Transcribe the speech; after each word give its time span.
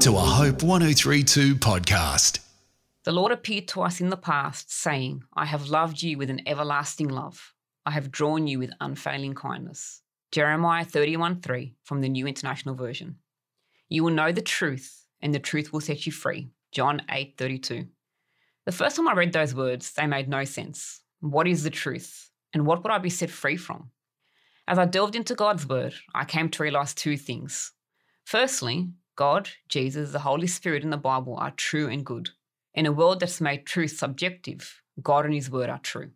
to 0.00 0.14
a 0.14 0.20
Hope 0.20 0.62
1032 0.62 1.56
podcast. 1.56 2.38
The 3.02 3.10
Lord 3.10 3.32
appeared 3.32 3.66
to 3.68 3.82
us 3.82 4.00
in 4.00 4.10
the 4.10 4.16
past, 4.16 4.72
saying, 4.72 5.24
I 5.34 5.44
have 5.44 5.70
loved 5.70 6.02
you 6.02 6.16
with 6.16 6.30
an 6.30 6.40
everlasting 6.46 7.08
love. 7.08 7.52
I 7.84 7.90
have 7.90 8.12
drawn 8.12 8.46
you 8.46 8.60
with 8.60 8.70
unfailing 8.80 9.34
kindness. 9.34 10.02
Jeremiah 10.30 10.84
31 10.84 11.40
3 11.40 11.74
from 11.82 12.00
the 12.00 12.08
New 12.08 12.28
International 12.28 12.76
Version. 12.76 13.16
You 13.88 14.04
will 14.04 14.12
know 14.12 14.30
the 14.30 14.40
truth, 14.40 15.04
and 15.20 15.34
the 15.34 15.40
truth 15.40 15.72
will 15.72 15.80
set 15.80 16.06
you 16.06 16.12
free. 16.12 16.48
John 16.70 17.02
8 17.10 17.34
32. 17.36 17.86
The 18.66 18.72
first 18.72 18.94
time 18.94 19.08
I 19.08 19.14
read 19.14 19.32
those 19.32 19.54
words, 19.54 19.94
they 19.94 20.06
made 20.06 20.28
no 20.28 20.44
sense. 20.44 21.00
What 21.20 21.48
is 21.48 21.64
the 21.64 21.70
truth? 21.70 22.30
And 22.54 22.66
what 22.66 22.84
would 22.84 22.92
I 22.92 22.98
be 22.98 23.10
set 23.10 23.30
free 23.30 23.56
from? 23.56 23.90
As 24.68 24.78
I 24.78 24.84
delved 24.84 25.16
into 25.16 25.34
God's 25.34 25.66
word, 25.68 25.94
I 26.14 26.24
came 26.24 26.50
to 26.50 26.62
realize 26.62 26.94
two 26.94 27.16
things. 27.16 27.72
Firstly, 28.24 28.90
God, 29.18 29.50
Jesus, 29.68 30.12
the 30.12 30.20
Holy 30.20 30.46
Spirit, 30.46 30.84
and 30.84 30.92
the 30.92 30.96
Bible 30.96 31.36
are 31.38 31.50
true 31.50 31.88
and 31.88 32.06
good. 32.06 32.30
In 32.72 32.86
a 32.86 32.92
world 32.92 33.18
that's 33.18 33.40
made 33.40 33.66
truth 33.66 33.98
subjective, 33.98 34.80
God 35.02 35.24
and 35.24 35.34
His 35.34 35.50
word 35.50 35.68
are 35.68 35.80
true. 35.80 36.12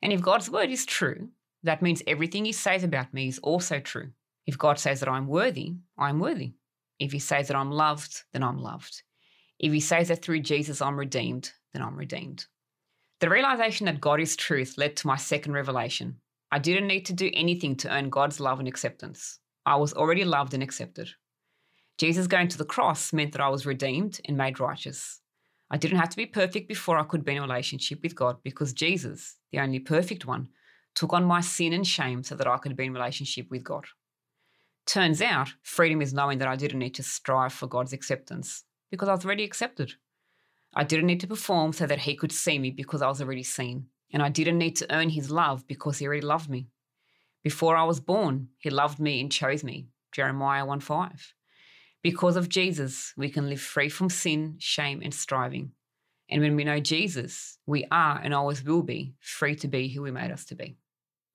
And 0.00 0.10
if 0.10 0.22
God's 0.22 0.48
word 0.48 0.70
is 0.70 0.86
true, 0.86 1.28
that 1.64 1.82
means 1.82 2.02
everything 2.06 2.46
He 2.46 2.52
says 2.52 2.82
about 2.82 3.12
me 3.12 3.28
is 3.28 3.38
also 3.40 3.78
true. 3.78 4.12
If 4.46 4.56
God 4.56 4.78
says 4.78 5.00
that 5.00 5.08
I'm 5.10 5.26
worthy, 5.26 5.74
I'm 5.98 6.18
worthy. 6.18 6.54
If 6.98 7.12
He 7.12 7.18
says 7.18 7.48
that 7.48 7.58
I'm 7.58 7.70
loved, 7.70 8.22
then 8.32 8.42
I'm 8.42 8.56
loved. 8.56 9.02
If 9.58 9.70
He 9.70 9.80
says 9.80 10.08
that 10.08 10.22
through 10.22 10.40
Jesus 10.40 10.80
I'm 10.80 10.98
redeemed, 10.98 11.52
then 11.74 11.82
I'm 11.82 11.94
redeemed. 11.94 12.46
The 13.20 13.28
realization 13.28 13.84
that 13.84 14.00
God 14.00 14.18
is 14.18 14.34
truth 14.34 14.78
led 14.78 14.96
to 14.96 15.06
my 15.08 15.16
second 15.16 15.52
revelation. 15.52 16.16
I 16.50 16.58
didn't 16.58 16.86
need 16.86 17.04
to 17.04 17.12
do 17.12 17.30
anything 17.34 17.76
to 17.76 17.94
earn 17.94 18.08
God's 18.08 18.40
love 18.40 18.60
and 18.60 18.68
acceptance. 18.68 19.40
I 19.66 19.76
was 19.76 19.92
already 19.92 20.24
loved 20.24 20.54
and 20.54 20.62
accepted. 20.62 21.10
Jesus 21.98 22.28
going 22.28 22.46
to 22.48 22.58
the 22.58 22.64
cross 22.64 23.12
meant 23.12 23.32
that 23.32 23.40
I 23.40 23.48
was 23.48 23.66
redeemed 23.66 24.20
and 24.24 24.36
made 24.36 24.60
righteous. 24.60 25.20
I 25.70 25.76
didn't 25.76 25.98
have 25.98 26.08
to 26.10 26.16
be 26.16 26.26
perfect 26.26 26.68
before 26.68 26.96
I 26.96 27.02
could 27.02 27.24
be 27.24 27.32
in 27.32 27.38
a 27.38 27.42
relationship 27.42 28.02
with 28.02 28.14
God 28.14 28.36
because 28.44 28.72
Jesus, 28.72 29.36
the 29.50 29.58
only 29.58 29.80
perfect 29.80 30.24
one, 30.24 30.48
took 30.94 31.12
on 31.12 31.24
my 31.24 31.40
sin 31.40 31.72
and 31.72 31.86
shame 31.86 32.22
so 32.22 32.36
that 32.36 32.46
I 32.46 32.56
could 32.58 32.76
be 32.76 32.86
in 32.86 32.94
relationship 32.94 33.50
with 33.50 33.64
God. 33.64 33.84
Turns 34.86 35.20
out, 35.20 35.52
freedom 35.62 36.00
is 36.00 36.14
knowing 36.14 36.38
that 36.38 36.48
I 36.48 36.56
didn't 36.56 36.78
need 36.78 36.94
to 36.94 37.02
strive 37.02 37.52
for 37.52 37.66
God's 37.66 37.92
acceptance 37.92 38.64
because 38.90 39.08
I 39.08 39.12
was 39.12 39.24
already 39.24 39.44
accepted. 39.44 39.92
I 40.74 40.84
didn't 40.84 41.06
need 41.06 41.20
to 41.20 41.26
perform 41.26 41.72
so 41.72 41.86
that 41.86 41.98
He 41.98 42.14
could 42.14 42.32
see 42.32 42.58
me 42.58 42.70
because 42.70 43.02
I 43.02 43.08
was 43.08 43.20
already 43.20 43.42
seen. 43.42 43.86
And 44.12 44.22
I 44.22 44.28
didn't 44.28 44.58
need 44.58 44.76
to 44.76 44.94
earn 44.94 45.10
His 45.10 45.30
love 45.30 45.66
because 45.66 45.98
He 45.98 46.06
already 46.06 46.22
loved 46.22 46.48
me. 46.48 46.68
Before 47.42 47.76
I 47.76 47.84
was 47.84 48.00
born, 48.00 48.48
He 48.58 48.70
loved 48.70 48.98
me 49.00 49.20
and 49.20 49.30
chose 49.30 49.64
me. 49.64 49.88
Jeremiah 50.12 50.64
1 50.64 50.80
5. 50.80 51.34
Because 52.02 52.36
of 52.36 52.48
Jesus, 52.48 53.12
we 53.16 53.28
can 53.28 53.48
live 53.48 53.60
free 53.60 53.88
from 53.88 54.08
sin, 54.08 54.54
shame, 54.58 55.00
and 55.02 55.12
striving. 55.12 55.72
And 56.30 56.40
when 56.42 56.54
we 56.54 56.62
know 56.62 56.78
Jesus, 56.78 57.58
we 57.66 57.86
are 57.90 58.20
and 58.22 58.32
always 58.32 58.62
will 58.62 58.82
be 58.82 59.14
free 59.20 59.56
to 59.56 59.68
be 59.68 59.88
who 59.88 60.04
He 60.04 60.12
made 60.12 60.30
us 60.30 60.44
to 60.46 60.54
be. 60.54 60.76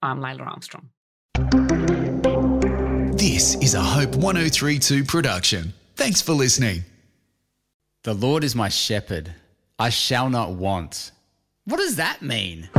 I'm 0.02 0.20
Layla 0.20 0.48
Armstrong. 0.48 0.90
This 3.18 3.56
is 3.56 3.74
a 3.74 3.82
Hope 3.82 4.16
1032 4.16 5.04
production. 5.04 5.74
Thanks 5.96 6.22
for 6.22 6.34
listening. 6.34 6.84
The 8.04 8.14
Lord 8.14 8.44
is 8.46 8.56
my 8.56 8.70
shepherd, 8.70 9.34
I 9.78 9.90
shall 9.90 10.30
not 10.30 10.52
want. 10.52 11.12
What 11.66 11.78
does 11.78 11.98
that 11.98 12.22
mean? 12.22 12.70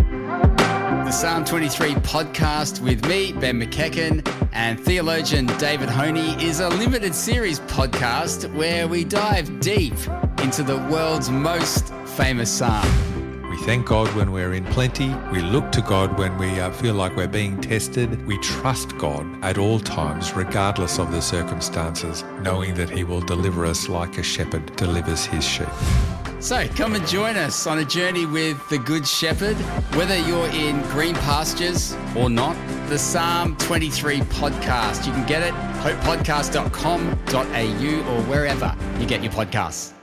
The 1.05 1.13
Psalm 1.13 1.45
23 1.45 1.97
podcast 1.97 2.81
with 2.81 3.05
me, 3.07 3.35
Ben 3.35 3.61
McEachen, 3.61 4.27
and 4.55 4.81
theologian 4.81 5.45
David 5.59 5.91
Höhne 5.91 6.41
is 6.41 6.61
a 6.61 6.71
limited 6.71 7.15
series 7.15 7.61
podcast 7.61 8.51
where 8.55 8.89
we 8.89 9.05
dive 9.05 9.61
deep 9.61 9.93
into 10.43 10.63
the 10.63 10.79
world's 10.91 11.29
most 11.29 11.93
famous 12.17 12.51
psalm. 12.51 12.89
We 13.51 13.59
thank 13.67 13.85
God 13.85 14.09
when 14.17 14.33
we're 14.33 14.55
in 14.55 14.64
plenty. 14.64 15.14
We 15.31 15.43
look 15.43 15.70
to 15.73 15.83
God 15.83 16.19
when 16.19 16.39
we 16.39 16.59
uh, 16.59 16.70
feel 16.70 16.95
like 16.95 17.14
we're 17.17 17.29
being 17.29 17.61
tested. 17.61 18.27
We 18.27 18.39
trust 18.39 18.97
God 18.97 19.27
at 19.45 19.59
all 19.59 19.81
times, 19.81 20.33
regardless 20.33 20.98
of 20.98 21.13
the 21.13 21.20
circumstances, 21.20 22.25
knowing 22.41 22.73
that 22.77 22.89
He 22.89 23.05
will 23.05 23.20
deliver 23.20 23.67
us 23.67 23.91
like 23.91 24.17
a 24.17 24.23
shepherd 24.23 24.75
delivers 24.77 25.27
his 25.27 25.45
sheep. 25.45 25.69
So 26.45 26.69
come 26.77 26.95
and 26.95 27.05
join 27.07 27.39
us 27.39 27.67
on 27.67 27.79
a 27.79 27.85
journey 27.87 28.27
with 28.27 28.69
the 28.69 28.77
Good 28.77 29.09
Shepherd, 29.09 29.57
whether 29.97 30.19
you're 30.19 30.49
in 30.49 30.83
green 30.89 31.15
pastures 31.15 31.97
or 32.15 32.29
not. 32.29 32.55
The 32.91 32.99
Psalm 32.99 33.57
23 33.57 34.21
podcast. 34.21 35.07
You 35.07 35.13
can 35.13 35.27
get 35.27 35.43
it 35.43 35.55
hopepodcast.com.au 35.55 38.13
or 38.13 38.23
wherever 38.25 38.77
you 39.01 39.07
get 39.07 39.23
your 39.23 39.33
podcasts. 39.33 39.95